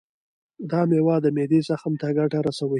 دا 0.69 0.81
میوه 0.89 1.15
د 1.23 1.27
معدې 1.35 1.59
زخم 1.69 1.93
ته 2.01 2.07
ګټه 2.17 2.39
رسوي. 2.47 2.69